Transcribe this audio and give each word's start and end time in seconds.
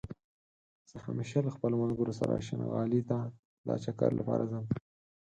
زه 0.89 0.95
همېشه 1.05 1.37
له 1.45 1.51
خپلو 1.55 1.75
ملګرو 1.83 2.17
سره 2.19 2.43
شينغالى 2.47 3.01
ته 3.09 3.17
دا 3.67 3.75
چکر 3.83 4.11
لپاره 4.19 4.43
ځم 4.51 4.65